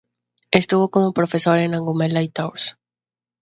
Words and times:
Estuvo 0.49 0.89
como 0.89 1.13
profesor 1.13 1.59
en 1.59 1.75
Angulema 1.75 2.23
y 2.23 2.29
Tours. 2.29 2.75